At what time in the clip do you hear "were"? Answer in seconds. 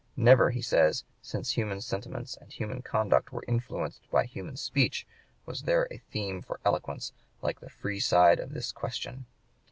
3.31-3.45